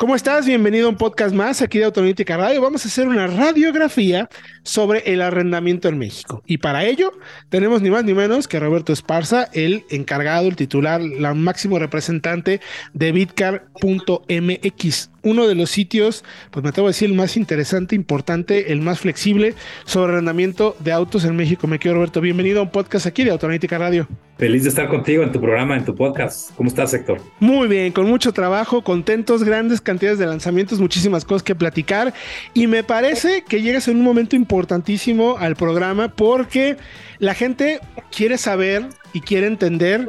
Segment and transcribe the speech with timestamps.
[0.00, 0.46] ¿Cómo estás?
[0.46, 2.62] Bienvenido a un podcast más aquí de Autoanalítica Radio.
[2.62, 4.30] Vamos a hacer una radiografía
[4.62, 6.42] sobre el arrendamiento en México.
[6.46, 7.12] Y para ello
[7.50, 12.62] tenemos ni más ni menos que Roberto Esparza, el encargado, el titular, la máximo representante
[12.94, 18.72] de Bitcar.mx, uno de los sitios, pues me atrevo a decir, el más interesante, importante,
[18.72, 21.66] el más flexible sobre arrendamiento de autos en México.
[21.66, 24.08] Me quiero Roberto, bienvenido a un podcast aquí de Autoanalítica Radio.
[24.38, 26.54] Feliz de estar contigo en tu programa, en tu podcast.
[26.56, 27.20] ¿Cómo estás, Héctor?
[27.40, 32.14] Muy bien, con mucho trabajo, contentos, grandes cantidades de lanzamientos, muchísimas cosas que platicar.
[32.54, 36.78] Y me parece que llegas en un momento importantísimo al programa porque
[37.18, 37.80] la gente
[38.10, 40.08] quiere saber y quiere entender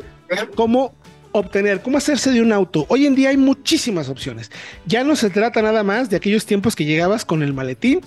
[0.56, 0.94] cómo
[1.32, 2.86] obtener, cómo hacerse de un auto.
[2.90, 4.52] Hoy en día hay muchísimas opciones.
[4.86, 8.02] Ya no se trata nada más de aquellos tiempos que llegabas con el maletín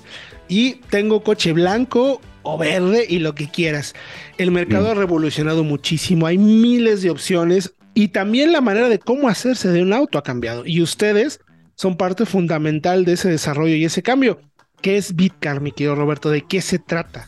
[0.48, 3.94] y tengo coche blanco o verde y lo que quieras.
[4.38, 9.28] El mercado ha revolucionado muchísimo, hay miles de opciones y también la manera de cómo
[9.28, 10.64] hacerse de un auto ha cambiado.
[10.66, 11.40] Y ustedes
[11.74, 14.40] son parte fundamental de ese desarrollo y ese cambio.
[14.80, 16.30] ¿Qué es Bitcar, mi querido Roberto?
[16.30, 17.26] ¿De qué se trata?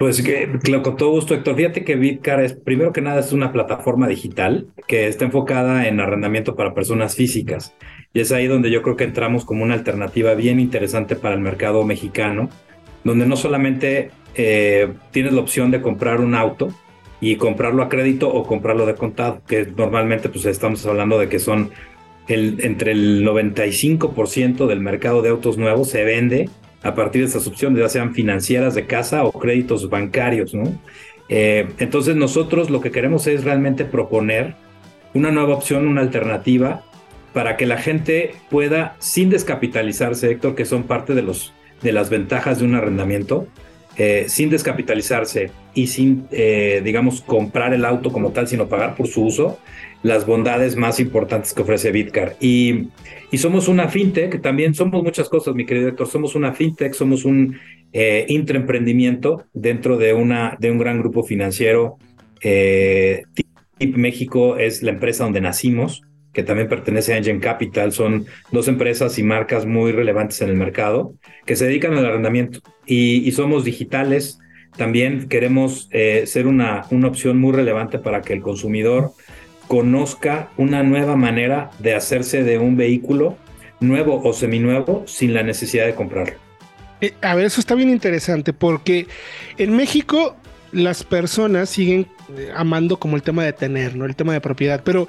[0.00, 0.48] Pues que,
[0.82, 1.56] con todo gusto, Héctor.
[1.56, 6.00] Fíjate que Bitcar es, primero que nada, es una plataforma digital que está enfocada en
[6.00, 7.74] arrendamiento para personas físicas.
[8.14, 11.42] Y es ahí donde yo creo que entramos como una alternativa bien interesante para el
[11.42, 12.48] mercado mexicano,
[13.04, 16.68] donde no solamente eh, tienes la opción de comprar un auto
[17.20, 21.38] y comprarlo a crédito o comprarlo de contado, que normalmente pues estamos hablando de que
[21.38, 21.72] son
[22.26, 26.48] el, entre el 95% del mercado de autos nuevos se vende
[26.82, 30.72] a partir de estas opciones, ya sean financieras de casa o créditos bancarios, ¿no?
[31.28, 34.54] Eh, entonces nosotros lo que queremos es realmente proponer
[35.14, 36.84] una nueva opción, una alternativa
[37.32, 42.10] para que la gente pueda, sin descapitalizarse, Héctor, que son parte de, los, de las
[42.10, 43.46] ventajas de un arrendamiento,
[43.96, 49.06] eh, sin descapitalizarse y sin, eh, digamos, comprar el auto como tal, sino pagar por
[49.06, 49.58] su uso,
[50.02, 52.36] las bondades más importantes que ofrece Bitcar.
[52.40, 52.88] Y,
[53.30, 57.24] y somos una fintech, también somos muchas cosas, mi querido Héctor, somos una fintech, somos
[57.24, 57.58] un
[57.92, 61.98] eh, intraemprendimiento dentro de, una, de un gran grupo financiero.
[62.42, 63.24] Eh,
[63.78, 68.68] TIP México es la empresa donde nacimos que también pertenece a Engine Capital, son dos
[68.68, 73.64] empresas y marcas muy relevantes en el mercado que se dedican al arrendamiento y, somos
[73.64, 74.38] digitales.
[74.76, 79.12] También queremos eh, ser una, una opción muy relevante para que el consumidor
[79.70, 83.36] conozca una nueva manera de hacerse de un vehículo
[83.78, 86.34] nuevo o seminuevo sin la necesidad de comprarlo.
[87.00, 89.06] Eh, a ver, eso está bien interesante porque
[89.58, 90.34] en México
[90.72, 94.06] las personas siguen eh, amando como el tema de tener, ¿no?
[94.06, 94.82] El tema de propiedad.
[94.84, 95.06] Pero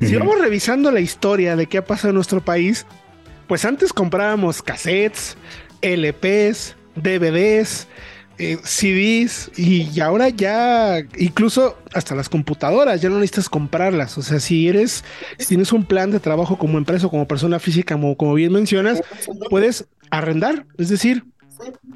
[0.00, 2.86] si vamos revisando la historia de qué ha pasado en nuestro país,
[3.48, 5.36] pues antes comprábamos cassettes,
[5.82, 7.88] LPs, DVDs,
[8.38, 14.18] eh, CDs y ahora ya incluso hasta las computadoras ya no necesitas comprarlas.
[14.18, 15.04] O sea, si eres,
[15.38, 18.52] si tienes un plan de trabajo como empresa o como persona física, como, como bien
[18.52, 19.02] mencionas,
[19.50, 20.66] puedes arrendar.
[20.78, 21.24] Es decir,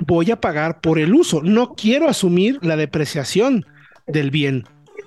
[0.06, 1.42] voy a pagar por el uso.
[1.42, 3.66] No quiero asumir la depreciación
[4.06, 4.64] del bien.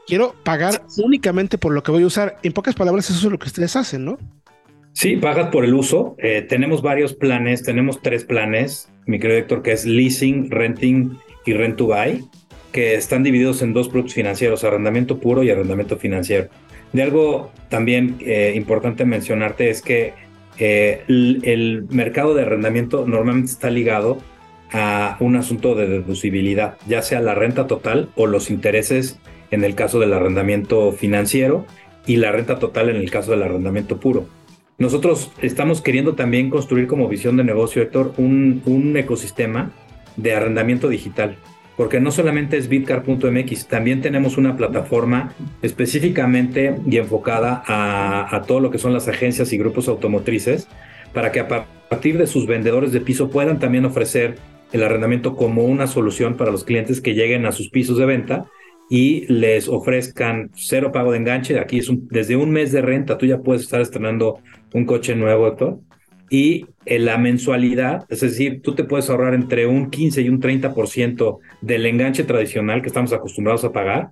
[0.07, 2.37] Quiero pagar únicamente por lo que voy a usar.
[2.43, 4.17] En pocas palabras, eso es lo que ustedes hacen, ¿no?
[4.93, 6.15] Sí, pagas por el uso.
[6.17, 11.53] Eh, tenemos varios planes, tenemos tres planes, mi querido Héctor, que es leasing, renting y
[11.53, 12.23] rent to buy,
[12.71, 16.47] que están divididos en dos productos financieros, arrendamiento puro y arrendamiento financiero.
[16.93, 20.13] De algo también eh, importante mencionarte es que
[20.57, 24.19] eh, el mercado de arrendamiento normalmente está ligado
[24.71, 29.19] a un asunto de deducibilidad, ya sea la renta total o los intereses
[29.51, 31.65] en el caso del arrendamiento financiero
[32.05, 34.27] y la renta total en el caso del arrendamiento puro.
[34.81, 39.69] Nosotros estamos queriendo también construir como visión de negocio, Héctor, un, un ecosistema
[40.17, 41.35] de arrendamiento digital,
[41.77, 48.59] porque no solamente es bitcar.mx, también tenemos una plataforma específicamente y enfocada a, a todo
[48.59, 50.67] lo que son las agencias y grupos automotrices,
[51.13, 54.39] para que a partir de sus vendedores de piso puedan también ofrecer
[54.71, 58.45] el arrendamiento como una solución para los clientes que lleguen a sus pisos de venta
[58.89, 61.59] y les ofrezcan cero pago de enganche.
[61.59, 64.39] Aquí es desde un mes de renta, tú ya puedes estar estrenando
[64.73, 65.79] un coche nuevo, Héctor.
[66.29, 70.39] Y en la mensualidad, es decir, tú te puedes ahorrar entre un 15 y un
[70.39, 74.11] 30% del enganche tradicional que estamos acostumbrados a pagar.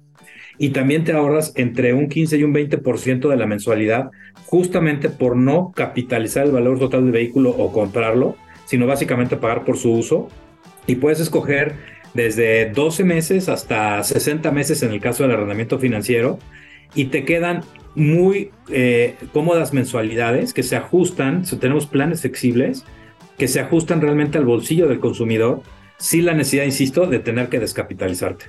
[0.57, 4.09] Y también te ahorras entre un 15 y un 20% de la mensualidad,
[4.45, 8.35] justamente por no capitalizar el valor total del vehículo o comprarlo,
[8.65, 10.27] sino básicamente pagar por su uso
[10.85, 11.75] y puedes escoger
[12.13, 16.39] desde 12 meses hasta 60 meses en el caso del arrendamiento financiero
[16.95, 17.61] y te quedan
[17.99, 22.85] muy eh, cómodas mensualidades que se ajustan, tenemos planes flexibles
[23.37, 25.61] que se ajustan realmente al bolsillo del consumidor
[25.97, 28.45] sin la necesidad, insisto, de tener que descapitalizarte.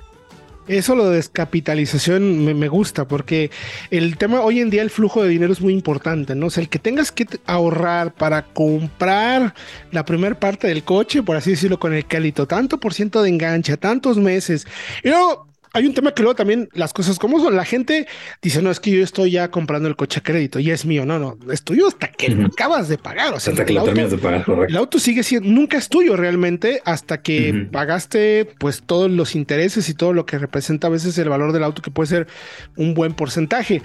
[0.67, 3.49] Eso lo de descapitalización me, gusta porque
[3.89, 6.45] el tema hoy en día el flujo de dinero es muy importante, ¿no?
[6.45, 9.55] O sea, el que tengas que ahorrar para comprar
[9.91, 13.29] la primera parte del coche, por así decirlo, con el crédito, tanto por ciento de
[13.29, 14.67] enganche, tantos meses.
[15.03, 17.55] Y luego hay un tema que luego también las cosas como son.
[17.55, 18.07] La gente
[18.41, 21.05] dice, no, es que yo estoy ya comprando el coche a crédito y es mío.
[21.05, 23.33] No, no, es tuyo hasta que lo acabas de pagar.
[23.33, 24.69] O sea, hasta que lo terminas de pagar, correcto.
[24.69, 29.87] El auto sigue siendo, nunca es tuyo realmente hasta que pagaste pues todos los intereses
[29.87, 32.27] y todo lo que representa a veces el valor del auto, que puede ser
[32.75, 33.81] un buen porcentaje.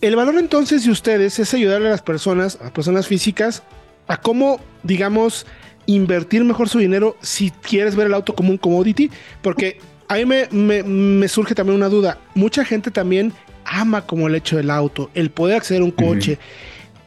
[0.00, 3.64] El valor entonces de ustedes es ayudarle a las personas, a personas físicas,
[4.06, 5.46] a cómo, digamos,
[5.86, 9.10] invertir mejor su dinero si quieres ver el auto como un commodity,
[9.42, 9.78] porque
[10.08, 12.18] a mí me, surge también una duda.
[12.34, 13.32] Mucha gente también
[13.64, 16.38] ama como el hecho del auto, el poder acceder a un coche.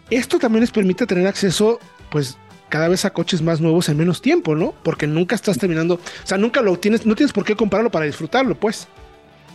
[0.10, 1.80] Esto también les permite tener acceso,
[2.12, 2.38] pues,
[2.68, 4.74] cada vez a coches más nuevos en menos tiempo, ¿no?
[4.84, 8.06] Porque nunca estás terminando, o sea, nunca lo tienes, no tienes por qué comprarlo para
[8.06, 8.88] disfrutarlo, pues.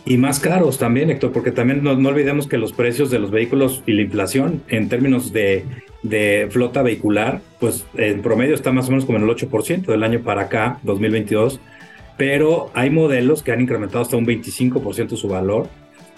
[0.05, 3.81] Y más caros también, Héctor, porque también no, olvidemos que los precios de los vehículos
[3.87, 5.65] y la inflación en términos de,
[6.03, 10.03] de, flota vehicular, pues en promedio está más o menos como en el 8% del
[10.03, 11.59] año para acá, 2022
[12.17, 15.67] pero hay modelos que han incrementado hasta un 25% su valor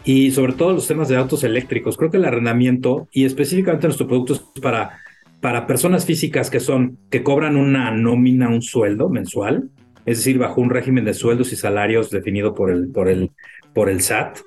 [0.03, 1.97] y sobre todo los temas de autos eléctricos.
[1.97, 4.99] Creo que el arrendamiento y específicamente nuestro producto es para,
[5.41, 9.69] para personas físicas que son que cobran una nómina, un sueldo mensual,
[10.05, 13.31] es decir, bajo un régimen de sueldos y salarios definido por el, por el,
[13.73, 14.39] por el SAT.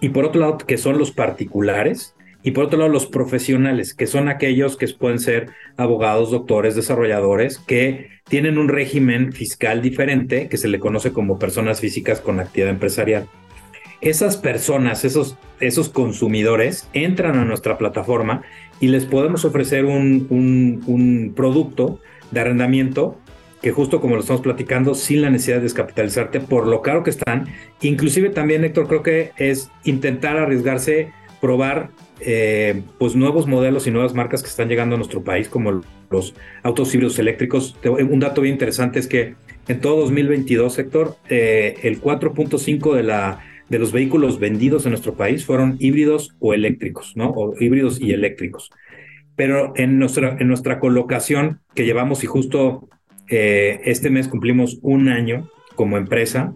[0.00, 4.06] Y por otro lado, que son los particulares, y por otro lado los profesionales, que
[4.06, 10.56] son aquellos que pueden ser abogados, doctores, desarrolladores, que tienen un régimen fiscal diferente, que
[10.56, 13.28] se le conoce como personas físicas con actividad empresarial.
[14.00, 18.42] Esas personas, esos, esos consumidores, entran a nuestra plataforma
[18.80, 20.26] y les podemos ofrecer un,
[20.86, 22.00] un, producto
[22.32, 23.16] de arrendamiento
[23.60, 27.10] que justo como lo estamos platicando, sin la necesidad de descapitalizarte por lo caro que
[27.10, 27.46] están.
[27.80, 31.12] Inclusive también, Héctor, creo que es intentar arriesgarse,
[31.42, 31.90] probar
[32.20, 36.34] eh, pues nuevos modelos y nuevas marcas que están llegando a nuestro país, como los
[36.62, 37.76] autos híbridos eléctricos.
[37.84, 39.34] Un dato bien interesante es que
[39.66, 43.02] en todo 2022, sector, eh, el 4.5 de
[43.68, 47.30] de los vehículos vendidos en nuestro país fueron híbridos o eléctricos, ¿no?
[47.30, 48.70] O híbridos y eléctricos.
[49.34, 52.88] Pero en nuestra, en nuestra colocación que llevamos y justo
[53.28, 56.54] eh, este mes cumplimos un año como empresa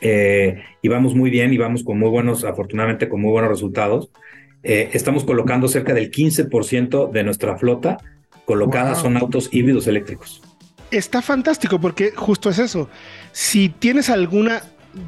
[0.00, 4.10] y vamos muy bien y vamos con muy buenos, afortunadamente con muy buenos resultados.
[4.62, 7.98] Eh, estamos colocando cerca del 15% de nuestra flota
[8.44, 10.40] colocada son autos híbridos eléctricos.
[10.90, 12.88] Está fantástico porque justo es eso.
[13.30, 14.62] Si tienes alguna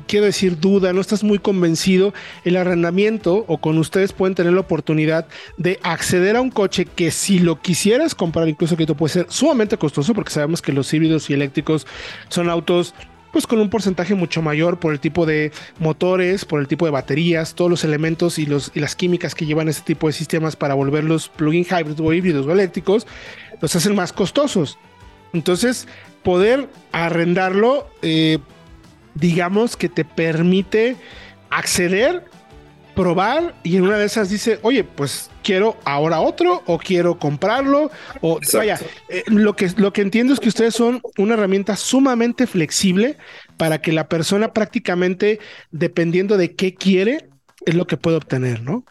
[0.06, 2.12] quiero decir, duda, no estás muy convencido,
[2.44, 5.26] el arrendamiento o con ustedes pueden tener la oportunidad
[5.56, 9.26] de acceder a un coche que si lo quisieras comprar, incluso que esto puede ser
[9.30, 11.86] sumamente costoso porque sabemos que los híbridos y eléctricos
[12.28, 12.94] son autos
[13.32, 16.90] pues con un porcentaje mucho mayor por el tipo de motores, por el tipo de
[16.90, 20.56] baterías, todos los elementos y, los, y las químicas que llevan este tipo de sistemas
[20.56, 23.06] para volverlos plug-in hybrid o híbridos o eléctricos,
[23.60, 24.78] los hacen más costosos.
[25.32, 25.86] Entonces,
[26.22, 28.38] poder arrendarlo, eh,
[29.14, 30.96] digamos que te permite
[31.50, 32.29] acceder
[33.00, 37.90] probar y en una de esas dice, oye, pues quiero ahora otro o quiero comprarlo
[38.20, 38.78] o vaya,
[39.08, 43.16] eh, lo que lo que entiendo es que ustedes son una herramienta sumamente flexible
[43.56, 45.38] para que la persona prácticamente
[45.70, 47.30] dependiendo de qué quiere
[47.64, 48.84] es lo que puede obtener, ¿no?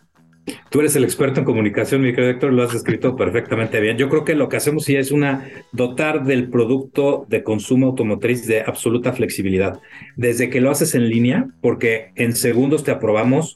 [0.72, 3.98] Tú eres el experto en comunicación, mi querido Héctor, lo has escrito perfectamente bien.
[3.98, 8.48] Yo creo que lo que hacemos sí es una dotar del producto de consumo automotriz
[8.48, 9.80] de absoluta flexibilidad.
[10.16, 13.56] Desde que lo haces en línea, porque en segundos te aprobamos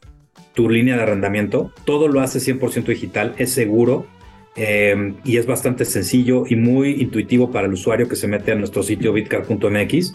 [0.54, 1.72] tu línea de arrendamiento.
[1.86, 4.06] Todo lo hace 100% digital, es seguro
[4.56, 8.56] eh, y es bastante sencillo y muy intuitivo para el usuario que se mete a
[8.56, 10.14] nuestro sitio bitcar.mx.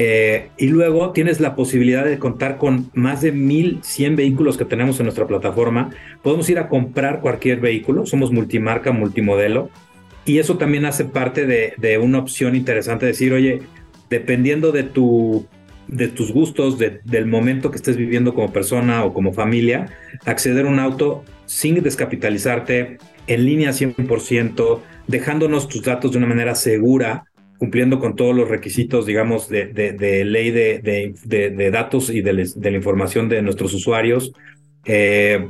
[0.00, 5.00] Eh, y luego tienes la posibilidad de contar con más de 1100 vehículos que tenemos
[5.00, 5.90] en nuestra plataforma.
[6.22, 9.70] Podemos ir a comprar cualquier vehículo, somos multimarca, multimodelo.
[10.24, 13.62] Y eso también hace parte de, de una opción interesante, decir, oye,
[14.08, 15.46] dependiendo de tu
[15.88, 19.88] de tus gustos, del momento que estés viviendo como persona o como familia,
[20.24, 26.54] acceder a un auto sin descapitalizarte, en línea 100%, dejándonos tus datos de una manera
[26.54, 27.24] segura,
[27.58, 29.72] cumpliendo con todos los requisitos, digamos, de,
[30.24, 34.32] ley de, datos y de, la información de nuestros usuarios,
[34.84, 35.48] eh,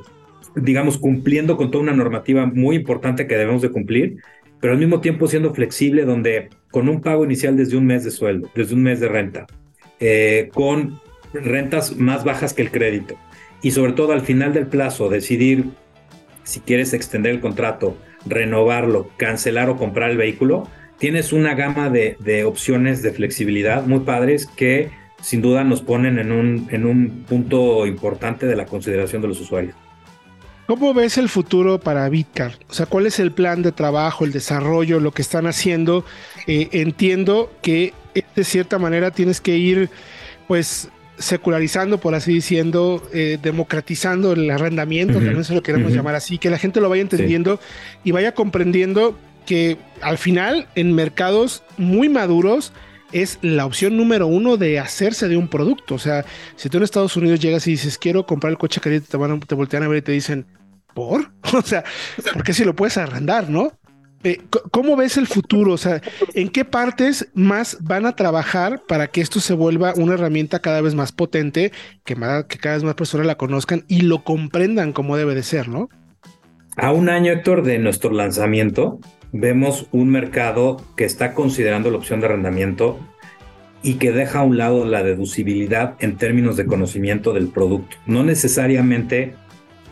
[0.57, 4.17] digamos, cumpliendo con toda una normativa muy importante que debemos de cumplir,
[4.61, 8.11] pero al mismo tiempo siendo flexible, donde con un pago inicial desde un mes de
[8.11, 9.47] sueldo, desde un mes de renta,
[10.01, 11.01] eh, con
[11.33, 13.17] rentas más bajas que el crédito
[13.63, 15.67] y sobre todo al final del plazo decidir
[16.45, 20.67] si quieres extender el contrato, renovarlo, cancelar o comprar el vehículo,
[20.99, 24.91] tienes una gama de, opciones de flexibilidad muy padres que
[25.21, 29.41] sin duda nos ponen en un, en un punto importante de la consideración de los
[29.41, 29.75] usuarios.
[30.67, 32.53] ¿Cómo ves el futuro para Bitcar?
[32.69, 36.05] O sea, ¿cuál es el plan de trabajo, el desarrollo, lo que están haciendo?
[36.47, 39.91] Eh, entiendo que de cierta manera tienes que ir,
[40.47, 40.89] pues,
[41.19, 46.51] secularizando, por así diciendo, eh, democratizando el arrendamiento, también se lo queremos llamar así, que
[46.51, 47.61] la gente lo vaya entendiendo
[48.05, 52.73] y vaya comprendiendo que al final en mercados muy maduros
[53.13, 55.95] es la opción número uno de hacerse de un producto.
[55.95, 56.25] O sea,
[56.57, 59.41] si tú en Estados Unidos llegas y dices, quiero comprar el coche caliente, te, van
[59.41, 60.47] te voltean a ver y te dicen,
[60.95, 61.33] ¿por?
[61.55, 61.85] O sea,
[62.33, 63.73] ¿por qué si lo puedes arrendar, no?
[64.25, 64.41] Eh,
[64.73, 65.73] ¿Cómo ves el futuro?
[65.73, 66.01] O sea,
[66.35, 70.81] ¿en qué partes más van a trabajar para que esto se vuelva una herramienta cada
[70.81, 71.73] vez más potente,
[72.05, 75.69] que, que cada vez más personas la conozcan y lo comprendan como debe de ser,
[75.69, 75.89] ¿no?
[76.77, 79.01] A un año, Héctor, de nuestro lanzamiento,
[79.33, 82.99] vemos un mercado que está considerando la opción de arrendamiento
[83.83, 87.97] y que deja a un lado la deducibilidad en términos de conocimiento del producto.
[88.07, 89.35] No necesariamente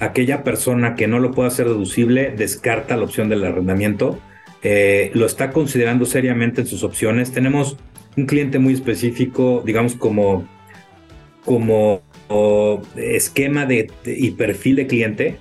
[0.00, 4.18] aquella persona que no lo pueda hacer deducible descarta la opción del arrendamiento,
[4.62, 7.32] eh, lo está considerando seriamente en sus opciones.
[7.32, 7.76] Tenemos
[8.16, 10.46] un cliente muy específico, digamos como,
[11.44, 12.02] como
[12.96, 15.38] esquema de, y perfil de cliente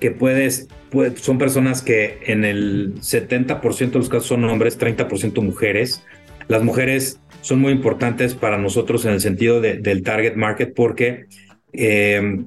[0.00, 0.68] que puedes,
[1.16, 6.04] son personas que en el 70% de los casos son hombres, 30% mujeres.
[6.48, 11.26] Las mujeres son muy importantes para nosotros en el sentido del target market porque
[11.72, 12.44] eh,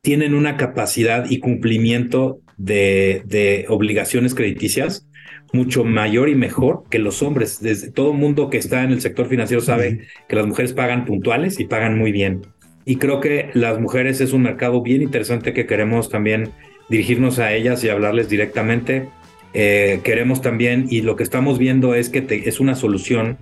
[0.00, 5.06] tienen una capacidad y cumplimiento de, obligaciones crediticias
[5.52, 7.60] mucho mayor y mejor que los hombres.
[7.60, 11.58] Desde, todo mundo que está en el sector financiero sabe que las mujeres pagan puntuales
[11.58, 12.42] y pagan muy bien.
[12.84, 16.50] Y creo que las mujeres es un mercado bien interesante que queremos también
[16.90, 19.08] dirigirnos a ellas y hablarles directamente.
[19.54, 23.38] Eh, queremos también, y lo que estamos viendo es que es una solución,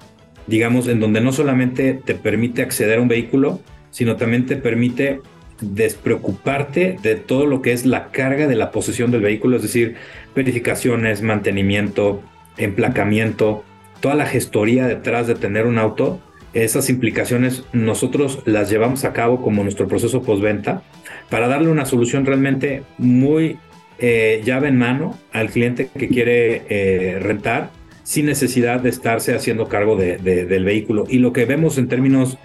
[0.46, 3.60] digamos, en donde no solamente te permite acceder a un vehículo,
[3.90, 5.20] sino también te permite
[5.60, 9.96] despreocuparte de todo lo que es la carga de la posesión del vehículo, es decir,
[10.34, 12.22] verificaciones, mantenimiento,
[12.56, 13.64] emplacamiento,
[14.00, 16.20] toda la gestoría detrás de tener un auto,
[16.52, 20.82] esas implicaciones nosotros las llevamos a cabo como nuestro proceso postventa
[21.28, 23.58] para darle una solución realmente muy
[23.98, 27.70] eh, llave en mano al cliente que quiere eh, rentar
[28.04, 31.04] sin necesidad de estarse haciendo cargo del vehículo.
[31.08, 32.38] Y lo que vemos en términos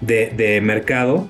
[0.00, 1.28] de mercado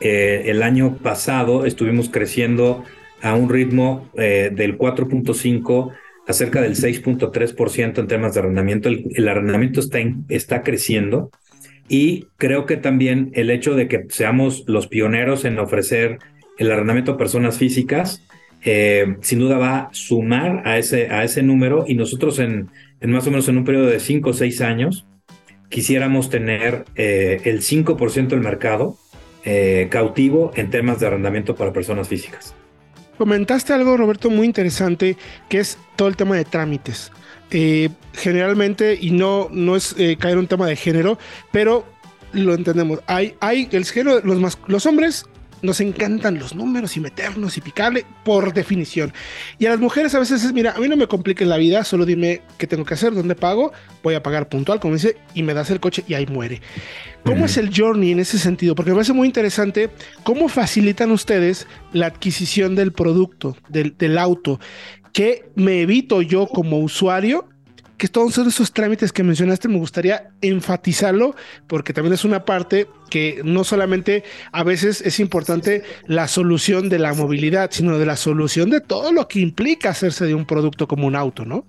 [0.00, 2.84] eh, el año pasado estuvimos creciendo
[3.22, 5.92] a un ritmo eh, del 4.5
[6.26, 8.88] a cerca del 6.3% en temas de arrendamiento.
[8.88, 9.98] El, arrendamiento está,
[10.28, 11.30] está creciendo
[11.88, 16.18] y creo que también el hecho de que seamos los pioneros en ofrecer
[16.58, 18.22] el arrendamiento a personas físicas,
[18.64, 22.70] eh, sin duda va a sumar a ese, a ese número y nosotros en,
[23.02, 25.06] más o menos en un periodo de 5 o 6 años
[25.68, 28.96] quisiéramos tener el 5% del mercado
[29.44, 32.54] eh, cautivo en temas de arrendamiento para personas físicas.
[33.18, 35.16] Comentaste algo, Roberto, muy interesante,
[35.48, 37.12] que es todo el tema de trámites.
[37.50, 41.18] Eh, generalmente, y no, no es eh, caer un tema de género,
[41.52, 41.84] pero
[42.32, 43.00] lo entendemos.
[43.06, 45.26] Hay, hay el género, los, los hombres
[45.64, 49.12] nos encantan los números y meternos y picarle por definición.
[49.58, 51.84] Y a las mujeres a veces es, mira, a mí no me compliques la vida,
[51.84, 55.42] solo dime qué tengo que hacer, dónde pago, voy a pagar puntual, como dice, y
[55.42, 56.60] me das el coche y ahí muere.
[57.24, 58.74] ¿Cómo es el journey en ese sentido?
[58.74, 59.88] Porque me parece muy interesante
[60.22, 64.60] cómo facilitan ustedes la adquisición del producto, del, del auto.
[65.14, 67.48] ¿Qué me evito yo como usuario
[67.96, 71.34] que todos esos trámites que mencionaste me gustaría enfatizarlo
[71.66, 76.98] porque también es una parte que no solamente a veces es importante la solución de
[76.98, 80.88] la movilidad, sino de la solución de todo lo que implica hacerse de un producto
[80.88, 81.66] como un auto, ¿no?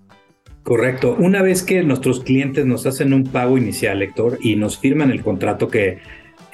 [0.63, 1.15] Correcto.
[1.20, 5.22] Una vez que nuestros clientes nos hacen un pago inicial, Héctor, y nos firman el
[5.22, 6.00] contrato que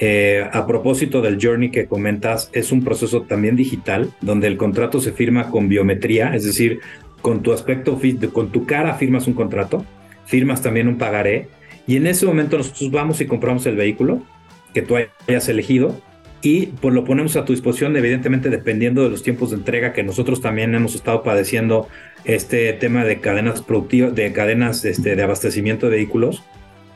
[0.04, 5.00] eh, a propósito del journey que comentas, es un proceso también digital, donde el contrato
[5.00, 6.80] se firma con biometría, es decir,
[7.22, 8.00] con tu aspecto,
[8.34, 9.86] con tu cara firmas un contrato,
[10.26, 11.48] firmas también un pagaré
[11.88, 14.22] y en ese momento nosotros vamos y compramos el vehículo
[14.74, 14.96] que tú
[15.28, 16.00] hayas elegido
[16.42, 20.04] y pues lo ponemos a tu disposición, evidentemente dependiendo de los tiempos de entrega que
[20.04, 21.88] nosotros también hemos estado padeciendo
[22.24, 26.44] este tema de cadenas productivas, de cadenas este, de abastecimiento de vehículos.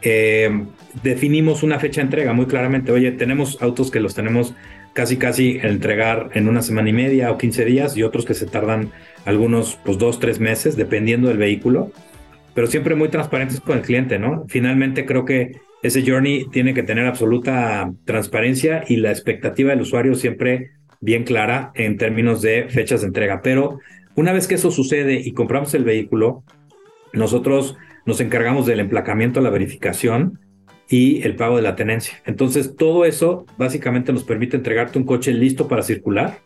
[0.02, 0.66] Eh,
[1.04, 2.92] definimos una fecha de entrega muy claramente.
[2.92, 4.56] Oye, tenemos autos que los tenemos
[4.94, 8.46] casi casi entregar en una semana y media o 15 días y otros que se
[8.46, 8.92] tardan
[9.26, 11.92] algunos pues dos, tres meses dependiendo del vehículo,
[12.54, 14.46] pero siempre muy transparentes con el cliente, ¿no?
[14.48, 20.16] Finalmente creo que ese journey tiene que tener absoluta transparencia y la expectativa del usuario
[20.16, 23.42] siempre bien clara en términos de fechas de entrega.
[23.42, 23.80] Pero
[24.16, 26.44] una vez que eso sucede y compramos el vehículo,
[27.14, 30.40] nosotros nos encargamos del emplacamiento, la verificación
[30.88, 32.22] y el pago de la tenencia.
[32.26, 36.40] Entonces, todo eso básicamente nos permite entregarte un coche listo para circular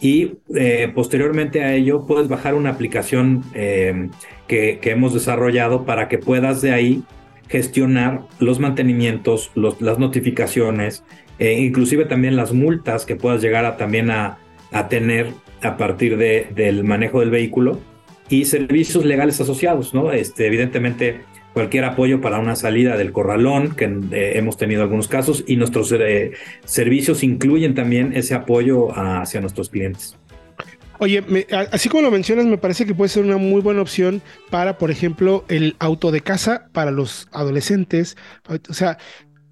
[0.00, 4.08] y eh, posteriormente a ello puedes bajar una aplicación eh,
[4.48, 7.02] que, hemos desarrollado para que puedas de ahí
[7.48, 11.04] gestionar los mantenimientos, las notificaciones,
[11.38, 14.38] e inclusive también las multas que puedas llegar a también a,
[14.88, 15.32] tener
[15.62, 17.78] a partir de, del manejo del vehículo
[18.28, 20.12] y servicios legales asociados, ¿no?
[20.12, 21.20] Este, evidentemente
[21.52, 25.92] cualquier apoyo para una salida del corralón, que eh, hemos tenido algunos casos, y nuestros
[25.92, 26.32] eh,
[26.64, 30.16] servicios incluyen también ese apoyo hacia nuestros clientes.
[30.98, 31.24] Oye,
[31.72, 34.92] así como lo mencionas, me parece que puede ser una muy buena opción para, por
[34.92, 38.16] ejemplo, el auto de casa para los adolescentes.
[38.68, 38.98] O sea,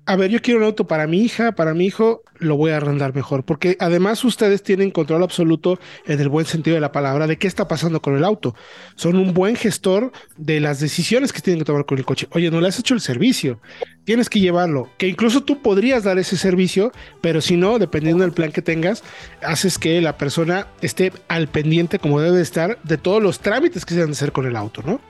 [0.07, 2.79] a ver, yo quiero un auto para mi hija, para mi hijo, lo voy a
[2.79, 7.27] arrendar mejor, porque además ustedes tienen control absoluto en el buen sentido de la palabra
[7.27, 8.55] de qué está pasando con el auto.
[8.97, 12.27] Son un buen gestor de las decisiones que tienen que tomar con el coche.
[12.33, 13.61] Oye, no le has hecho el servicio,
[14.05, 18.33] tienes que llevarlo, que incluso tú podrías dar ese servicio, pero si no, dependiendo del
[18.33, 19.05] plan que tengas,
[19.43, 23.95] haces que la persona esté al pendiente como debe estar de todos los trámites que
[23.95, 25.01] se deben hacer con el auto, ¿no?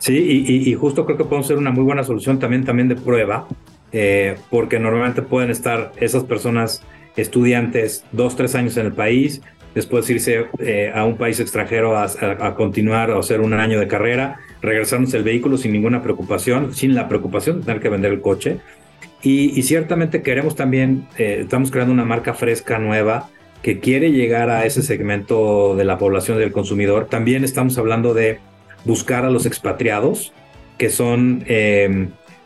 [0.00, 2.94] Sí, y, y, justo creo que podemos ser una muy buena solución también, también de
[2.94, 3.48] prueba
[3.92, 6.82] eh, porque normalmente pueden estar esas personas
[7.16, 9.42] estudiantes dos, tres años en el país,
[9.74, 14.38] después irse eh, a un país extranjero a, continuar o hacer un año de carrera,
[14.60, 18.58] regresarnos el vehículo sin ninguna preocupación, sin la preocupación de tener que vender el coche.
[19.22, 23.30] Y, ciertamente queremos también, eh, estamos creando una marca fresca, nueva,
[23.62, 27.06] que quiere llegar a ese segmento de la población del consumidor.
[27.06, 28.38] También estamos hablando de
[28.84, 30.32] buscar a los expatriados,
[30.78, 31.44] que son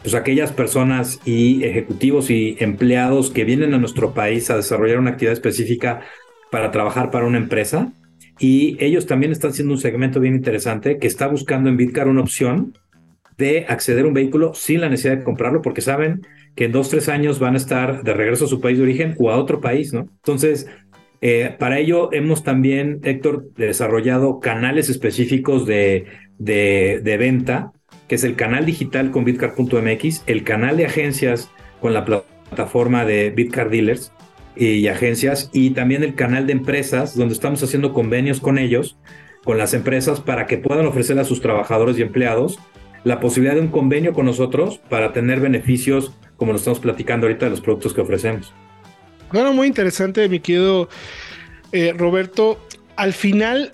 [0.03, 5.11] pues aquellas personas y ejecutivos y empleados que vienen a nuestro país a desarrollar una
[5.11, 6.01] actividad específica
[6.51, 7.93] para trabajar para una empresa.
[8.39, 12.23] Y ellos también están siendo un segmento bien interesante que está buscando en Bitcar una
[12.23, 12.77] opción
[13.39, 16.23] de acceder a un vehículo sin la necesidad de comprarlo porque saben
[16.57, 19.15] que en dos, tres años van a estar de regreso a su país de origen
[19.19, 20.01] o a otro país, ¿no?
[20.01, 20.67] Entonces,
[21.21, 26.07] eh, para ello hemos también, Héctor, desarrollado canales específicos de,
[26.39, 27.73] de, de venta
[28.09, 33.31] que es el canal digital con bitcar.mx, el canal de agencias con la plataforma de
[33.31, 34.13] Bitcar Dealers
[34.55, 38.99] y agencias, y también el canal de empresas, donde estamos haciendo convenios con ellos,
[39.45, 42.59] con las empresas, para que puedan ofrecer a sus trabajadores y empleados
[43.05, 47.47] la posibilidad de un convenio con nosotros para tener beneficios, como lo estamos platicando ahorita,
[47.47, 48.53] de los productos que ofrecemos.
[49.33, 50.89] Bueno, muy interesante, mi querido
[51.73, 52.59] eh, Roberto.
[52.97, 53.73] Al final,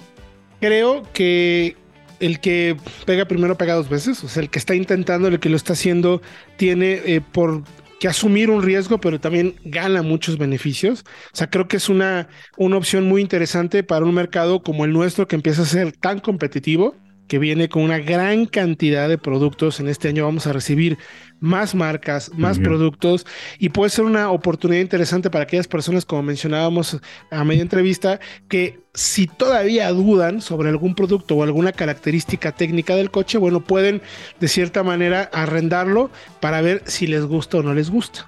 [0.60, 1.76] creo que
[2.20, 2.76] el que
[3.06, 5.72] pega primero pega dos veces, o sea, el que está intentando, el que lo está
[5.74, 6.22] haciendo,
[6.56, 7.62] tiene eh, por
[7.98, 11.04] que asumir un riesgo, pero también gana muchos beneficios.
[11.32, 14.92] O sea, creo que es una, una opción muy interesante para un mercado como el
[14.92, 16.94] nuestro que empieza a ser tan competitivo
[17.28, 19.78] que viene con una gran cantidad de productos.
[19.80, 20.98] En este año vamos a recibir
[21.40, 23.26] más marcas, más productos
[23.58, 26.98] y puede ser una oportunidad interesante para aquellas personas, como mencionábamos
[27.30, 33.10] a media entrevista, que si todavía dudan sobre algún producto o alguna característica técnica del
[33.10, 34.02] coche, bueno, pueden
[34.40, 36.10] de cierta manera arrendarlo
[36.40, 38.26] para ver si les gusta o no les gusta.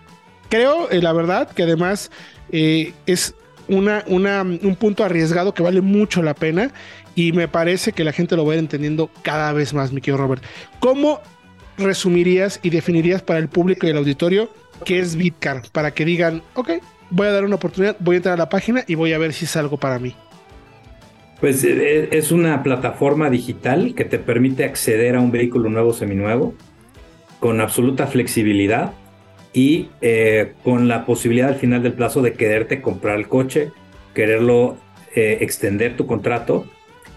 [0.49, 2.11] Creo, eh, la verdad, que además
[2.53, 3.35] eh, es
[3.69, 6.73] una, una, un punto arriesgado que vale mucho la pena
[7.21, 10.01] y me parece que la gente lo va a ir entendiendo cada vez más, mi
[10.01, 10.43] querido Robert.
[10.79, 11.21] ¿Cómo
[11.77, 14.49] resumirías y definirías para el público y el auditorio
[14.87, 15.63] qué es Bitcar?
[15.71, 16.71] Para que digan, ok,
[17.11, 19.35] voy a dar una oportunidad, voy a entrar a la página y voy a ver
[19.35, 20.15] si es algo para mí.
[21.41, 25.93] Pues eh, eh, es una plataforma digital que te permite acceder a un vehículo nuevo,
[25.93, 26.55] seminuevo,
[27.39, 28.93] con absoluta flexibilidad
[29.53, 33.73] y eh, con la posibilidad al final del plazo de quererte comprar el coche,
[34.15, 34.79] quererlo
[35.13, 36.67] extender tu contrato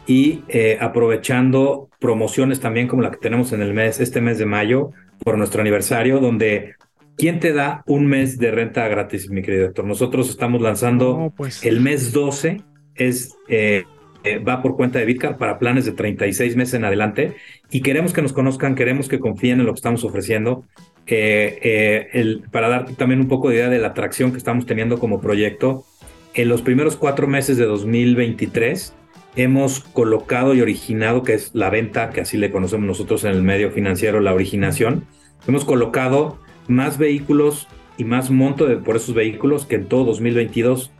[0.05, 4.45] y eh, aprovechando promociones también como la que tenemos en el mes, este mes de
[4.45, 4.91] mayo,
[5.23, 6.75] por nuestro aniversario, donde
[7.17, 9.85] ¿quién te da un mes de renta gratis, mi querido doctor?
[9.85, 11.63] Nosotros estamos lanzando pues.
[11.65, 12.61] el mes 12,
[12.95, 13.85] es, eh,
[14.23, 17.35] eh, va por cuenta de Bitcar para planes de 36 meses en adelante
[17.71, 20.65] y queremos que nos conozcan, queremos que confíen en lo que estamos ofreciendo.
[21.05, 25.21] el, para dar también un poco de idea de la atracción que estamos teniendo como
[25.21, 25.85] proyecto,
[26.33, 28.93] en los primeros cuatro meses de 2023
[29.35, 33.43] hemos colocado y originado, que es la venta, que así le conocemos nosotros en el
[33.43, 35.05] medio financiero, la originación,
[35.47, 37.67] hemos colocado más vehículos
[37.97, 40.91] y más monto de, por esos vehículos que en todo 2022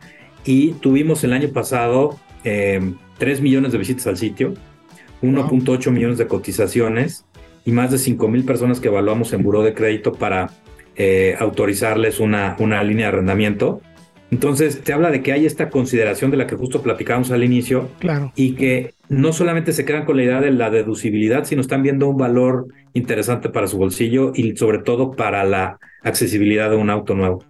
[0.44, 4.54] y tuvimos el año pasado 3 eh, millones de visitas al sitio,
[5.22, 7.24] 1.8 millones de cotizaciones
[7.64, 10.50] y más de 5 mil personas que evaluamos en buró de crédito para
[10.96, 13.80] eh, autorizarles una, una línea de arrendamiento.
[14.34, 17.88] Entonces, te habla de que hay esta consideración de la que justo platicábamos al inicio
[18.00, 18.32] Claro.
[18.34, 22.08] y que no solamente se quedan con la idea de la deducibilidad, sino están viendo
[22.08, 27.14] un valor interesante para su bolsillo y sobre todo para la accesibilidad de un auto
[27.14, 27.44] nuevo.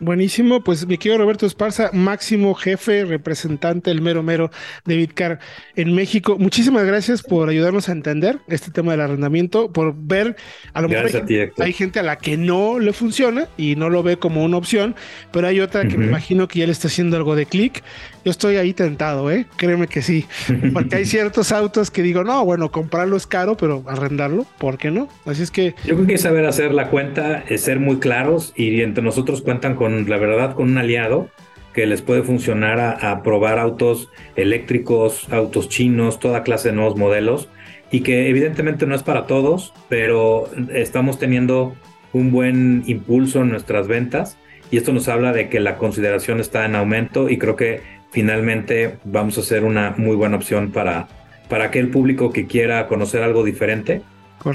[0.00, 4.50] Buenísimo, pues mi querido Roberto Esparza, máximo jefe, representante, el mero mero
[4.86, 5.40] de Bitcar
[5.76, 6.38] en México.
[6.38, 10.36] Muchísimas gracias por ayudarnos a entender este tema del arrendamiento, por ver,
[10.72, 11.66] a lo mejor hay, Gracias a ti, Héctor.
[11.66, 14.94] hay gente a la que no le funciona y no lo ve como una opción,
[15.32, 17.82] pero hay otra que me imagino que ya le está haciendo algo de clic.
[18.24, 19.46] Yo estoy ahí tentado, ¿eh?
[19.56, 20.26] Créeme que sí,
[20.72, 24.90] porque hay ciertos autos que digo, no, bueno, comprarlo es caro, pero arrendarlo, ¿por qué
[24.90, 25.08] no?
[25.24, 28.82] Así es que Yo creo que saber hacer la cuenta, es ser muy claros y
[28.82, 31.28] entre nosotros cuentan con, la verdad, con un aliado
[31.72, 36.96] que les puede funcionar a, a probar autos eléctricos, autos chinos, toda clase de nuevos
[36.96, 37.48] modelos
[37.90, 41.74] y que evidentemente no es para todos, pero estamos teniendo
[42.12, 44.36] un buen impulso en nuestras ventas
[44.70, 48.96] y esto nos habla de que la consideración está en aumento y creo que finalmente
[49.04, 51.08] vamos a ser una muy buena opción para,
[51.48, 54.02] para aquel público que quiera conocer algo diferente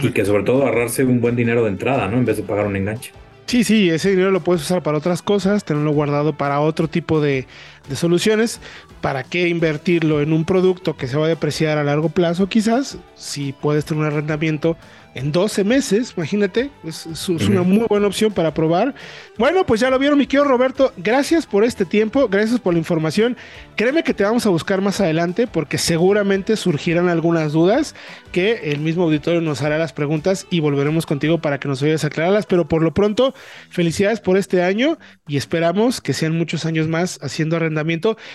[0.02, 2.18] y que sobre todo ahorrarse un buen dinero de entrada, ¿no?
[2.18, 3.12] En vez de pagar un enganche.
[3.46, 7.22] Sí, sí, ese dinero lo puedes usar para otras cosas, tenerlo guardado para otro tipo
[7.22, 7.46] de,
[7.90, 8.60] de soluciones.
[9.02, 12.48] ¿Para qué invertirlo en un producto que se va a depreciar a largo plazo?
[12.50, 14.78] Quizás, si puedes tener un arrendamiento
[15.14, 18.96] en 12 meses, imagínate, es, es- es una muy buena opción para probar.
[19.38, 20.92] Bueno, pues ya lo vieron, mi querido Roberto.
[20.98, 23.38] Gracias por este tiempo, gracias por la información.
[23.78, 27.96] Créeme que te vamos a buscar más adelante porque seguramente surgirán algunas dudas
[28.34, 32.04] que el mismo auditorio nos hará las preguntas y volveremos contigo para que nos ayudes
[32.04, 32.46] a aclararlas.
[32.46, 33.34] Pero por lo pronto,
[33.70, 37.58] felicidades por este año y esperamos que sean muchos años más haciendo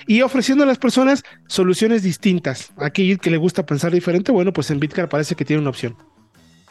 [0.06, 2.72] y ofreciendo a las personas soluciones distintas.
[2.76, 5.96] Aquí que le gusta pensar diferente, bueno, pues en Bitcar parece que tiene una opción.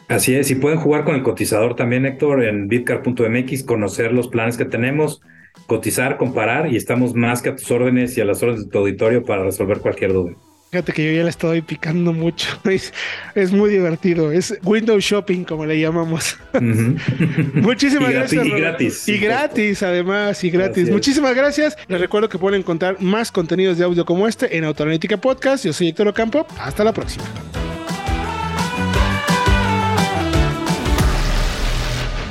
[0.08, 4.58] Así es, y pueden jugar con el cotizador también, Héctor, en bitcar.mx, conocer los planes
[4.58, 5.22] que tenemos,
[5.68, 8.80] cotizar, comparar y estamos más que a tus órdenes y a las órdenes de tu
[8.80, 10.36] auditorio para resolver cualquier duda.
[10.72, 12.48] Fíjate que yo ya le estoy picando mucho.
[12.70, 12.94] Es,
[13.34, 14.32] es muy divertido.
[14.32, 16.38] Es window shopping, como le llamamos.
[17.56, 18.46] Muchísimas Y gracias.
[18.46, 19.08] y gratis.
[19.08, 20.90] Y gratis, además, y gratis.
[20.92, 21.76] Muchísimas gracias.
[21.88, 25.66] Les recuerdo que pueden encontrar más contenidos de audio como este en Autoanalítica Podcast.
[25.66, 26.46] Yo soy Héctor Ocampo.
[26.60, 27.24] Hasta la próxima.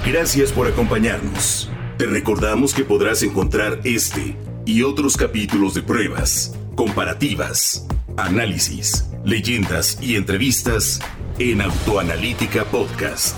[0.06, 1.68] Gracias por acompañarnos.
[1.98, 7.84] Te recordamos que podrás encontrar este y otros capítulos de pruebas, comparativas,
[8.16, 11.00] análisis, leyendas y entrevistas
[11.40, 13.36] en Autoanalítica Podcast.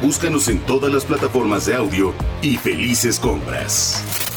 [0.00, 4.29] Búscanos en todas las plataformas de audio y felices compras.